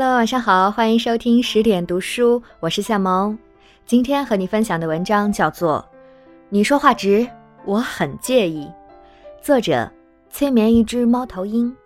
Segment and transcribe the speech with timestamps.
[0.00, 3.36] Hello，晚上好，欢迎收听十点读书，我是夏萌。
[3.84, 5.84] 今天和你分享的文章叫做
[6.50, 7.28] 《你说话直，
[7.64, 8.64] 我很介意》，
[9.44, 9.90] 作者
[10.30, 11.76] 催眠一只猫头鹰。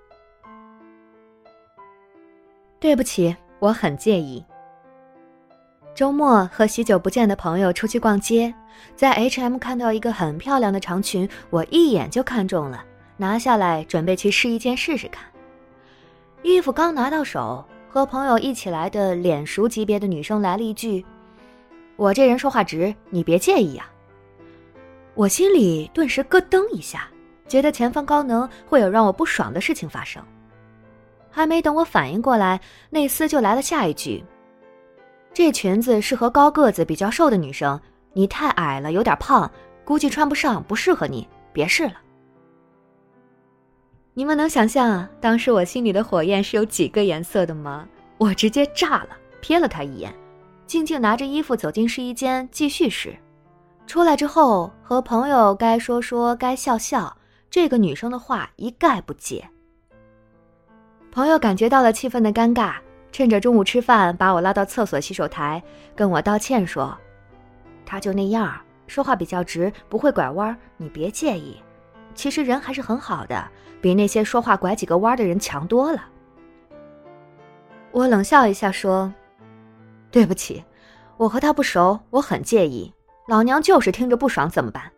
[2.78, 4.44] 对不起，我很介意。
[5.94, 8.52] 周末和许久不见的朋友出去逛街，
[8.94, 12.84] 在 H&M 看到一个很漂亮的长裙，我一眼就看中了，
[13.16, 15.24] 拿下来准备去试一件试试看。
[16.42, 17.64] 衣服刚拿到手。
[17.92, 21.04] 和朋友一起来的脸熟级别的女生来了一句
[21.96, 23.86] ：“我这人说话直，你别介意啊。”
[25.12, 27.06] 我心里顿时咯噔一下，
[27.46, 30.24] 觉得前方高能会有让我不爽的事情发生。
[31.30, 34.24] 还没等我反应过来，内斯就来了下一句
[35.34, 37.78] ：“这裙子适合高个子、比较瘦的女生，
[38.14, 39.50] 你太矮了，有点胖，
[39.84, 42.00] 估计穿不上，不适合你，别试了。”
[44.14, 47.88] 你们能想象当时我心里的火焰是有几个颜色的吗？
[48.18, 49.08] 我直接炸了，
[49.40, 50.14] 瞥了他一眼，
[50.66, 53.16] 静静拿着衣服走进试衣间继续试。
[53.86, 57.16] 出来之后和朋友该说说该笑笑，
[57.50, 59.42] 这个女生的话一概不接。
[61.10, 62.74] 朋友感觉到了气氛的尴尬，
[63.12, 65.62] 趁着中午吃饭把我拉到厕所洗手台，
[65.96, 66.94] 跟我道歉说
[67.86, 71.56] ：“他就那样，说话比较直，不会拐弯，你别介意。”
[72.14, 73.50] 其实人还是很好的，
[73.82, 76.02] 比那些说话拐几个弯的人强多了。
[77.90, 79.12] 我冷笑一下说
[80.10, 80.64] ：“对不起，
[81.18, 82.90] 我和他不熟，我很介意。
[83.28, 84.90] 老娘就是听着不爽，怎么办？”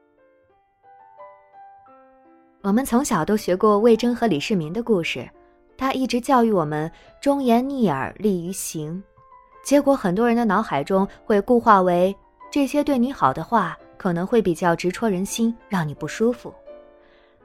[2.63, 5.29] 我们从小都学过魏征和李世民的故事，
[5.77, 6.91] 他一直教育我们
[7.21, 9.03] 忠言逆耳利于行。
[9.65, 12.15] 结果很多人的脑海中会固化为
[12.51, 16.55] 这些对你好的话，可能会比较直戳人心，让你不舒服。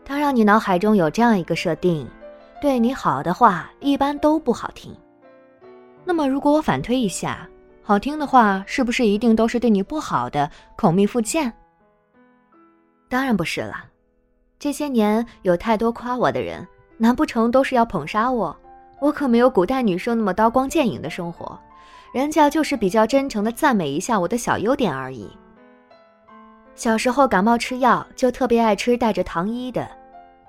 [0.09, 2.09] 他让你脑海中有这样一个设定，
[2.59, 4.91] 对你好的话一般都不好听。
[6.03, 7.47] 那么，如果我反推一下，
[7.83, 11.53] 好听的话是不是一定都是对你不好的，口蜜腹剑？
[13.07, 13.85] 当然不是了。
[14.57, 16.67] 这些年有太多夸我的人，
[16.97, 18.57] 难不成都是要捧杀我？
[18.99, 21.55] 我可没有古代女生那么刀光剑影的生活，
[22.11, 25.29] 人家就是比较真诚的赞美一下我的小优点而已。
[26.73, 29.87] 小时候感冒吃药，就特别爱吃带着糖衣的。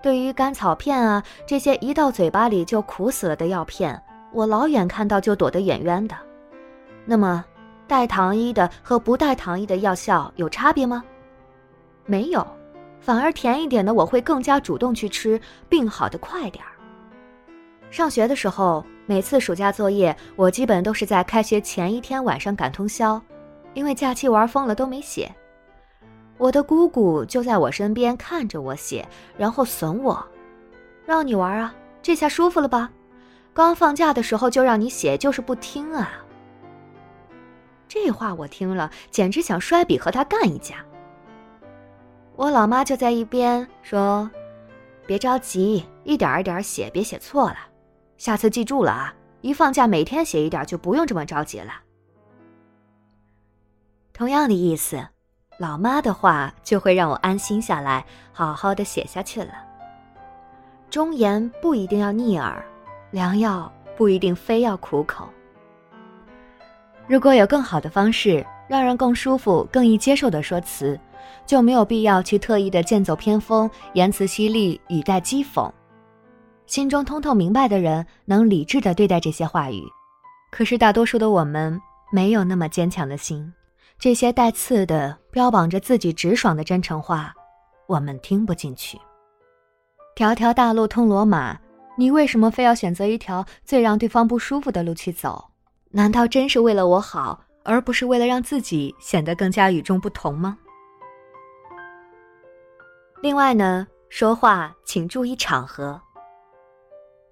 [0.03, 4.01] 对于甘草片啊这些一到嘴巴里就苦死了的药片，
[4.33, 6.17] 我老远看到就躲得远远的。
[7.05, 7.45] 那么，
[7.87, 11.05] 带糖衣的和不带糖衣的药效有差别吗？
[12.07, 12.47] 没有，
[13.01, 16.71] 反而甜一点的我会更加主动去吃，病好的快点儿。
[17.91, 23.21] 上学的时候，每次暑假作业，我基本都是在开学前一天晚上赶通宵，
[23.75, 25.31] 因为假期玩疯了都没写。
[26.41, 29.07] 我的姑姑就在我身边看着我写，
[29.37, 30.27] 然后损我
[31.05, 32.91] ：“让你玩啊，这下舒服了吧？
[33.53, 36.11] 刚放假的时候就让你写，就是不听啊。”
[37.87, 40.77] 这话我听了，简直想摔笔和他干一架。
[42.37, 44.31] 我老妈就在一边说
[45.07, 47.57] ：“别着急，一点一点写，别写错了。
[48.17, 51.83] 下次记住了啊，一放假每天写一点，就不用这么着急了。”
[54.15, 55.07] 同样的意思。
[55.61, 59.53] 老妈的话就会让我安心下来，好好的写下去了。
[60.89, 62.65] 忠言不一定要逆耳，
[63.11, 65.29] 良药不一定非要苦口。
[67.07, 70.99] 如果有更好的方式，让人更舒服、更易接受的说辞，
[71.45, 75.71] 就没有必要去特意的剑走偏锋、言辞犀利、语带讥讽。
[76.65, 79.83] 心中通透明白的人能理智的对待这些话语，
[80.51, 81.79] 可是大多数的我们
[82.11, 83.53] 没有那么坚强的心。
[84.01, 87.35] 这些带刺的、标榜着自己直爽的真诚话，
[87.87, 88.99] 我们听不进去。
[90.17, 91.61] 条条大路通罗马，
[91.99, 95.51] 你为什么非要选择一条最让对方不舒服的路去走？
[95.91, 100.57] 难道真是为了我好，而不是为了让自己显得更加与众不同吗？
[103.21, 106.01] 另外呢，说话请注意场合。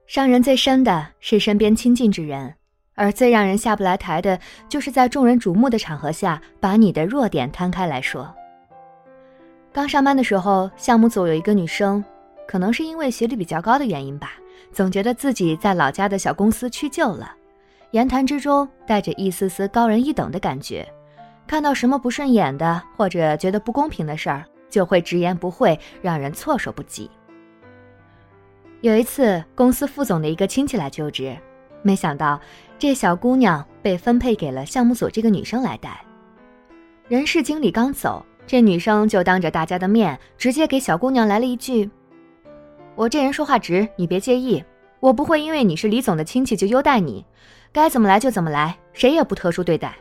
[0.07, 2.55] 伤人最深的是身边亲近之人。
[2.99, 4.37] 而最让人下不来台的，
[4.69, 8.35] 就是在众人瞩目的场合下，把你的弱点摊开来说。
[9.73, 12.05] 刚上班的时候，项目组有一个女生，
[12.49, 14.33] 可能是因为学历比较高的原因吧，
[14.73, 17.33] 总觉得自己在老家的小公司屈就了，
[17.93, 20.85] 言谈之中带着一丝丝高人一等的感觉，
[21.47, 27.09] 看到什么不顺眼的或者觉得不公平的事儿，就会直言不讳，让人措手不及。
[28.81, 31.37] 有一次，公司副总的一个亲戚来就职。
[31.83, 32.41] 没想到，
[32.79, 36.01] 这小姑娘被分配给了项目组这个女生来带。
[37.09, 41.89] 人事经理刚走，这女生就当着大家的面，直接给小姑娘来了一句
[42.95, 44.63] ：“我这人说话直，你别介意。
[45.01, 47.25] 我不会因为你是李总的亲戚就优待你。
[47.73, 49.95] 该怎么来就怎么来，谁也不特殊对待。”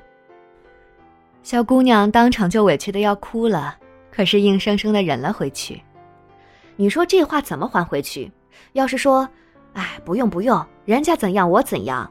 [1.44, 3.78] 小姑娘当场就委屈的要哭了，
[4.12, 5.82] 可是硬生生的忍了回去。
[6.76, 8.30] 你说这话怎么还回去？
[8.74, 9.30] 要是说，
[9.74, 12.10] 哎，不用不用，人家怎样我怎样，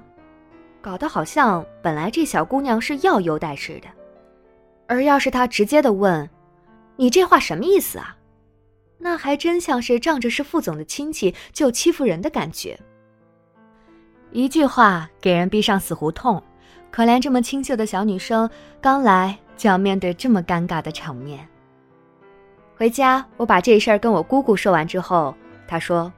[0.82, 3.88] 搞得好像本来这小姑娘是要优待似的。
[4.87, 6.28] 而要是他直接的问，
[6.96, 8.14] 你这话什么意思啊？
[8.99, 12.78] 那还真像是仗着是副总的亲戚就欺负人的感觉。
[14.31, 16.43] 一句话给人逼上死胡同，
[16.90, 18.49] 可怜这么清秀的小女生
[18.79, 21.49] 刚来就要面对这么尴尬的场面。
[22.76, 25.34] 回家我把这事儿跟我姑姑说完之后，
[25.67, 26.12] 她说：“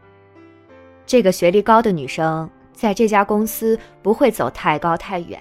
[1.08, 5.40] 这个学历高的女生在这家公司不会走太高太远。”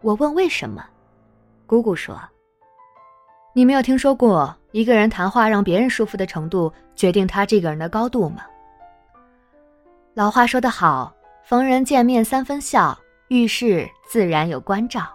[0.00, 0.84] 我问为什么？
[1.66, 2.18] 姑姑说
[3.54, 8.42] ：“你没有听说过一个人谈话让别人舒服的程度决定他这个人的高度吗？
[10.14, 11.14] 老话说得好，
[11.44, 12.98] 逢人见面三分笑，
[13.28, 15.06] 遇事自然有关照。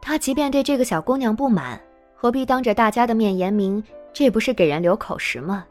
[0.00, 1.80] 他即便对这个小姑娘不满，
[2.14, 3.82] 何必当着大家的面言明？
[4.12, 5.66] 这不是给人留口实吗？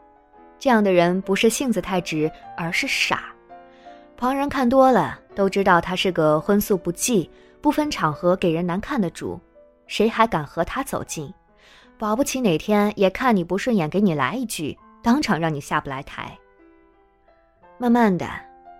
[0.64, 3.24] 这样的人不是性子太直，而是傻。
[4.16, 7.30] 旁人看多了都知道他是个荤素不忌。”
[7.60, 9.38] 不分场合给人难看的主，
[9.86, 11.30] 谁还敢和他走近？
[11.98, 16.34] 保不齐哪天也看你不顺眼，给你来一句，当场让你下不来台。
[17.76, 18.26] 慢慢的，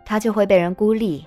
[0.07, 1.27] 他就会被人孤立。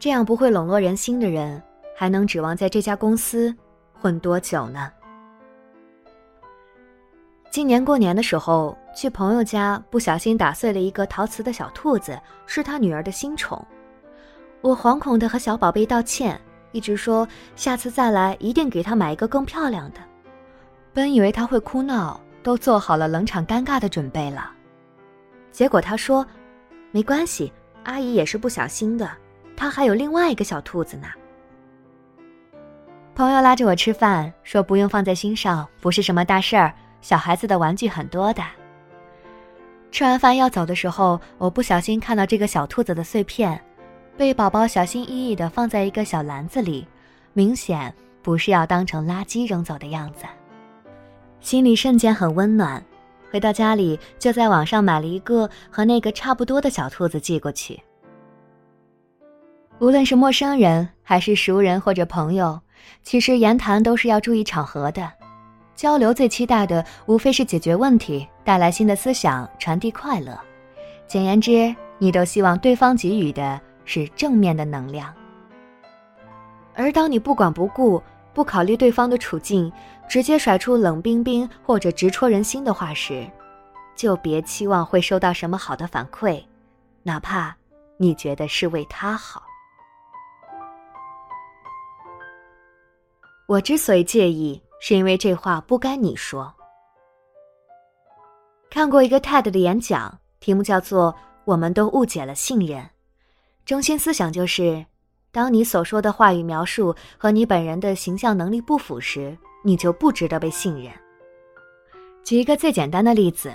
[0.00, 1.62] 这样不会笼络人心的人，
[1.96, 3.54] 还能指望在这家公司
[3.92, 4.90] 混多久呢？
[7.52, 13.64] 今年过年的时候，去朋友家，不小心打碎了一个陶瓷的小兔子，是他女儿的新宠。
[14.60, 16.40] 我惶恐的和小宝贝道歉。
[16.72, 17.26] 一直说
[17.56, 19.98] 下次再来一定给他买一个更漂亮的。
[20.92, 24.52] 本以为他会哭闹，都做好了冷场尴尬的准备了。
[25.50, 26.24] 结果他说
[26.92, 27.52] ：“没关系，
[27.82, 29.10] 阿姨也是不小心的，
[29.56, 31.08] 她还有另外一个小兔子呢。”
[33.16, 38.42] 朋友拉着我吃饭，说不用放在心上，不是什么大事儿，小孩子的玩具很多的。
[39.90, 43.60] 吃完饭要走的时候，我不小心看到这个小兔子的碎片。
[44.16, 46.86] 被宝宝小心翼翼地放在一个小篮子里，
[47.32, 47.92] 明显
[48.22, 50.24] 不是要当成垃圾扔走的样子，
[51.40, 52.84] 心里瞬间很温暖。
[53.30, 57.80] 回到家里，就在网上买了一个和那个差不多的小兔子寄过去。
[59.78, 62.60] 无论是陌生人还是熟人或者朋友，
[63.02, 65.10] 其实言谈都是要注意场合的。
[65.80, 70.38] 交流最期待的无非是解决问题，带来新的思想，传递快乐。
[71.06, 73.58] 简言之，你都希望对方给予的。
[73.86, 75.12] 是正面的能量，
[76.74, 78.00] 而当你不管不顾、
[78.34, 79.72] 不考虑对方的处境，
[80.06, 83.26] 直接甩出冷冰冰或者直戳人心的话时，
[83.96, 86.44] 就别期望会收到什么好的反馈，
[87.02, 87.56] 哪怕
[87.96, 89.42] 你觉得是为他好。
[93.48, 96.52] 我之所以介意，是因为这话不该你说。
[98.70, 101.12] 看过一个 TED 的演讲，题目叫做
[101.44, 102.82] 《我们都误解了信任》。
[103.64, 104.84] 中心思想就是，
[105.30, 110.92] 当你所说的话语描述和你本人的形象能力不符时，你就不值得被信任。
[112.24, 113.52] 举一个最简单的例子，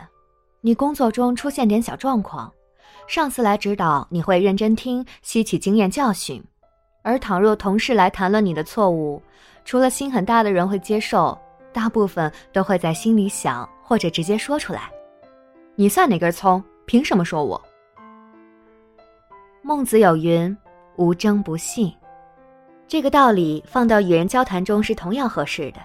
[0.62, 2.52] 你工作中出现点小状况，
[3.08, 6.42] 上司来指导，你会认真听，吸取经验教训；
[7.06, 9.22] 而倘若同事来谈论你的错误，
[9.64, 11.38] 除了心很大的人会接受，
[11.72, 14.90] 大部分都会在心里想，或者直接说出来
[15.78, 16.62] ：“你算哪根葱？
[16.88, 17.62] 凭什么说我？”
[19.62, 20.58] 孟子有云
[20.98, 21.94] ：“无争不信。”
[22.90, 25.80] 这个道理放到与人交谈中是同样合适的。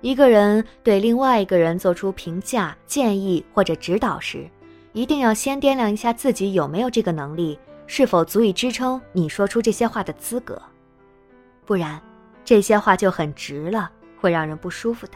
[0.00, 4.48] 一个人对另外一个人做出评价、建议或者指导时，
[4.94, 10.60] 一定要先掂量一下自己有没有这个能力，是否足以支撑你说出这些话的资格。
[11.66, 12.00] 不然，
[12.44, 13.90] 这些话就很直了，
[14.20, 15.14] 会让人不舒服的。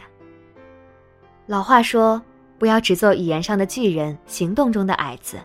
[1.45, 2.21] 老话说
[2.59, 5.37] ：“不要只做语言上的巨人，行动中的矮子。”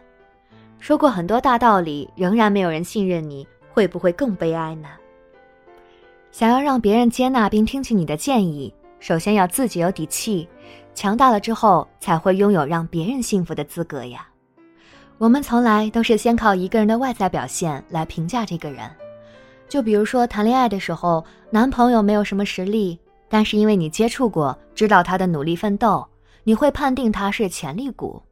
[0.81, 4.89] 说过很多大道理，仍然没有人信任你，会不会更悲哀呢？
[6.31, 10.49] 想要让别人接纳并听取你的建议，首先要自己有底气，
[10.95, 14.28] 强大了之后才会拥有让别人幸福的资格呀。
[15.19, 18.89] 我们从来都是先靠一个人的外在表现来评价这个人，
[19.69, 22.97] 就比如说谈恋爱的时候，男朋友没有什么实力，
[23.29, 26.07] 但是因为你接触过，知道他的努力奋斗，
[26.45, 28.23] 你会判定他是潜力股。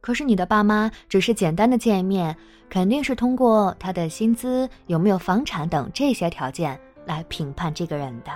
[0.00, 2.34] 可是你的爸妈只是简单的见一面，
[2.70, 8.30] 肯定是通过他的薪资、有没有房产等这些条件来评判这个人的。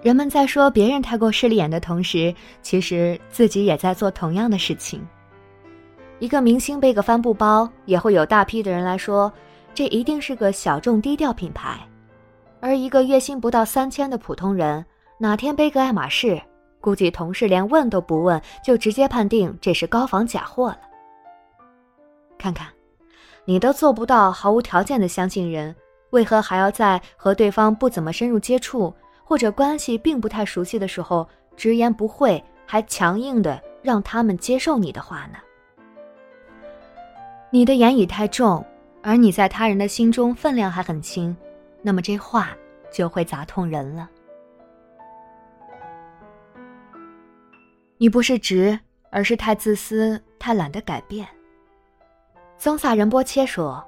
[0.00, 5.06] 人们在说别人太过势利眼的同时，其实自己也在做同样的事情。
[6.20, 9.32] 一个明星背个帆布包，也会有大批的人来说
[9.74, 11.80] ：“这一定是个小众低调品牌。
[12.60, 14.84] 而一个月薪不到三千的普通人，
[15.16, 16.38] 哪天背个爱马仕，
[16.78, 20.78] 估计同事连问都不问，就直接判定这是高仿假货了。
[22.36, 22.68] 看看，
[23.46, 25.74] 你都做不到毫无条件的相信人，
[26.10, 35.38] 为何还要在和对方不怎么深入接触或者关系并不太熟悉的时候，直言不讳，还强硬的让他们接受你的话呢？
[37.52, 38.64] 你的言语太重，
[39.02, 41.36] 而你在他人的心中分量还很轻。
[41.82, 42.50] 那么这话
[42.92, 44.08] 就会砸痛人了。
[47.98, 48.78] 你不是直，
[49.10, 51.26] 而是太自私，太懒得改变。
[52.56, 53.84] 宗萨仁波切说，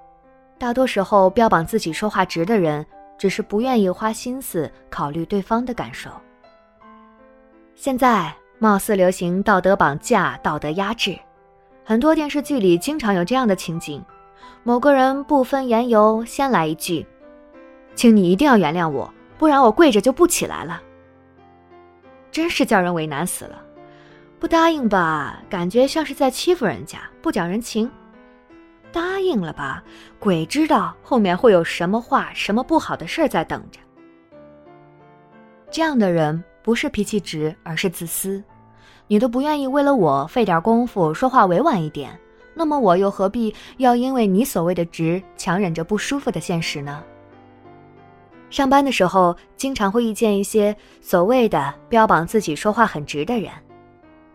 [0.59, 2.85] 大多时候标榜自己说话直的人，
[3.17, 6.11] 只是不愿意花心思考虑对方的感受。
[7.77, 11.19] 现在貌似流行道德绑架、道德压制，
[11.85, 14.03] 很多电视剧里经常有这样的情景：
[14.63, 17.05] 某个人不分缘由，先来一句。
[17.95, 20.81] 请你一定要原谅我，不然我跪着就不起来了。
[22.31, 23.63] 真是叫人为难死了，
[24.39, 27.87] 不答应吧，感觉像是在欺负人家，不讲人情；
[28.93, 29.83] 答应了吧，
[30.19, 33.81] 鬼知道后面会有什么话、什么不好的事儿在等着。
[35.71, 38.43] 这样的人不是脾气直，而是自私。
[39.09, 42.19] 你都不愿意为了我费点功夫说话委婉一点，
[42.55, 47.03] 那么我又何必要因为你所谓的直，强忍着不舒服的现实呢？
[48.51, 53.51] 上班的时候，经常会遇见一些所谓的标榜自己说话很直的人，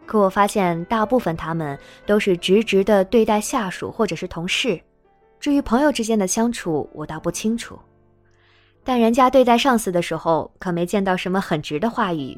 [0.05, 4.79] 可我发现大部分他们都是直直的对待下属或者是同事。
[5.39, 7.77] 至于朋友之间的相处，我倒不清楚。
[8.83, 12.36] 但人家对待上司的时候，可没见到什么很直的话语，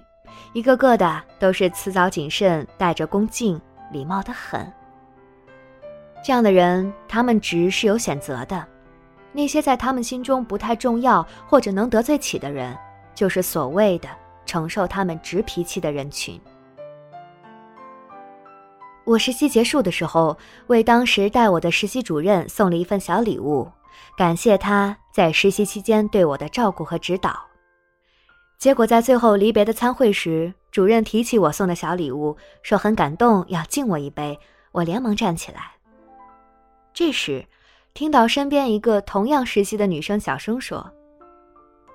[0.53, 3.59] 一个个的都是辞藻谨慎，带着恭敬，
[3.91, 4.71] 礼貌的很。
[6.23, 8.65] 这样的人，他们直是有选择的。
[9.31, 12.75] 那些在他们心中不太重要或者能得罪起的人，
[13.13, 14.09] 就是所谓的
[14.45, 16.39] 承受他们直脾气的人群。
[19.05, 23.67] 我实习结束的时候，为当时带我的实习主任送了一份小礼物，
[24.17, 27.48] 感谢他在实习期间对我的照顾和指导。
[28.59, 34.37] 结果在最后离别的参会时，主任提起我送的小礼物，说很感动，要敬我一杯。
[34.73, 35.71] 我连忙站起来。
[36.93, 37.43] 这时。
[37.95, 40.89] 听到身边一个同样实习的女生小声说：“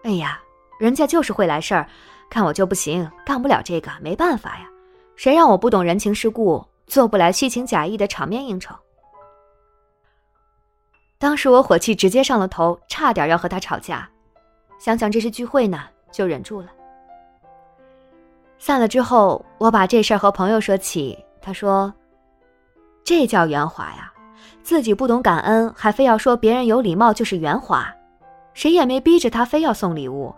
[0.02, 0.42] 哎呀，
[0.78, 1.88] 人家就是会来事儿，
[2.28, 4.68] 看我就不行，干不了这个，没办法呀。
[5.14, 8.74] 谁让我不懂人情世故，做不来虚情假意的场面应酬。”
[11.16, 14.06] 当时我火气直接上了头，差点要和他吵架。
[14.78, 16.68] 想想这是聚会呢，就忍住了。
[18.58, 21.92] 散了之后，我把这事儿和朋友说起，他说
[23.04, 24.12] ：“这叫圆滑呀。”
[24.62, 27.94] 自己不懂感恩，还非要说别人有礼貌就是圆滑，
[28.54, 30.34] 谁也没逼着他非要送礼物，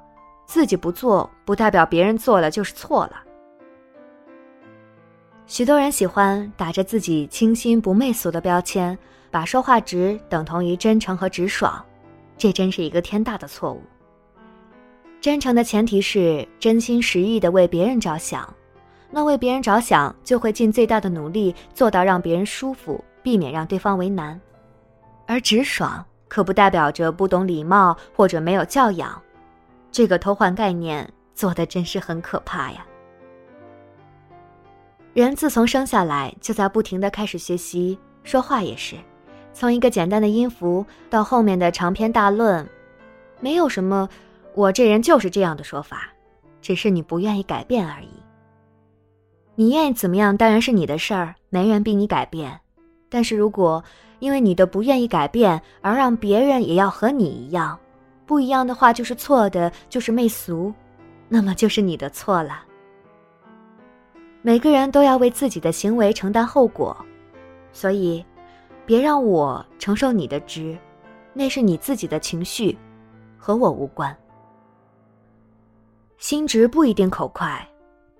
[0.47, 3.23] 自己不做不代表别人做了就是错了。
[5.47, 8.99] 许多人喜欢打着自己清新不媚俗的标签，
[9.31, 11.85] 把说话直等同于真诚和直爽，
[12.37, 13.81] 这真是一个天大的错误。
[15.21, 18.53] 真诚的前提是真心实意的为别人着想，
[19.11, 23.05] 那为别人着想就会尽最大的努力做到让别人舒服。
[23.23, 24.41] 避免让对方为难，
[25.27, 29.21] 而直爽可不代表着不懂礼貌或者没有教养，
[29.91, 32.87] 这个偷换概念做的真是很可怕呀。
[35.13, 38.95] 人自从生下来就在不停的开始学习，说话也是，
[39.53, 42.65] 从一个简单的音符到后面的长篇大论，
[43.41, 44.09] 没有什么
[44.57, 46.09] 我这人就是这样的说法，
[46.63, 48.09] 只是你不愿意改变而已。
[49.55, 52.59] 你愿意怎么样当然是你的事儿，没人逼你改变。
[53.11, 53.85] 但是如果
[54.19, 57.79] 因为你的不愿意改变而让别人也要和你一样，
[58.25, 60.73] 不一样的话就是错的，就是媚俗，
[61.29, 62.65] 那么就是你的错了。
[64.41, 66.97] 每个人都要为自己的行为承担后果，
[67.75, 68.25] 所以
[68.87, 70.75] 别让我承受你的直，
[71.35, 72.75] 那是你自己的情绪，
[73.37, 74.17] 和我无关。
[76.19, 77.67] 心直不一定口快，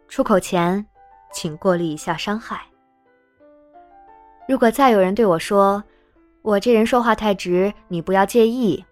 [0.07, 0.85] 出口前
[1.33, 2.61] 请过滤一下伤害。
[4.47, 5.83] 如果再有人对我说，
[6.43, 8.85] 我这人说话太直，你不要介意，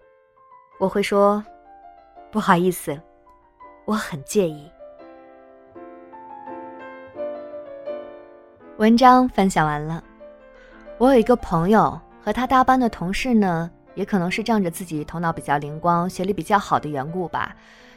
[0.81, 1.45] 我会说，
[2.33, 2.99] 不好意思，
[3.85, 4.71] 我很介意。
[8.79, 10.03] 文章分享完了，
[10.97, 17.55] 我有一个朋友和他搭班的同事呢，也可能是仗着自己头脑比较灵光、学历比较好的缘故吧，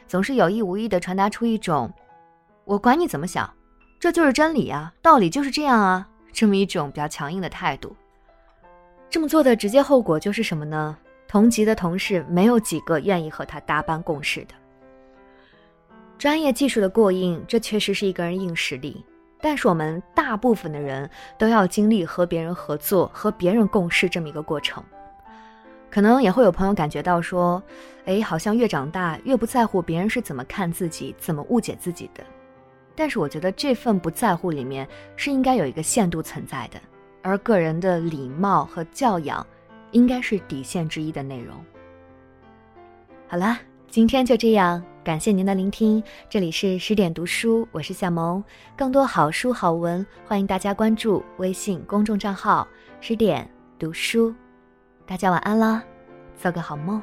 [0.08, 1.92] 总是有意无意的传达出一种，
[2.64, 3.48] 我管你怎么想，
[4.00, 6.08] 这就是真理啊，道理就是这样啊。
[6.32, 7.94] 这么一种比较强硬的态度，
[9.10, 10.96] 这么做的直接后果就是什么呢？
[11.26, 14.54] 同级的同事没有几个愿意和他搭班共事的。
[16.16, 19.04] 专业技术的过硬，这确实是一个人硬实力，
[19.40, 24.82] 但是我们大部分的人都要经历和别人合作、和别人共事这么一个过程。
[25.90, 27.62] 可能也会有朋友感觉到说，
[28.04, 32.22] 哎，好像越长大越不在乎别人是怎么看自己、怎么误解自己的。
[32.94, 36.80] 但是我觉得这份不在乎里面是应该有一个限度存在的，
[37.22, 39.46] 而个人的礼貌和教养，
[39.92, 41.54] 应该是底线之一的内容。
[43.28, 43.56] 好了，
[43.88, 46.02] 今天就这样，感谢您的聆听。
[46.28, 48.42] 这里是十点读书，我是夏萌。
[48.76, 52.66] 更多好书好文，欢迎大家关注微信公众账号
[53.00, 54.34] “十点读书”。
[55.08, 55.82] 大家晚安啦，
[56.36, 57.02] 做个好梦。